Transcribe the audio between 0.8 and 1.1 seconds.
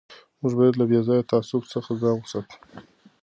بې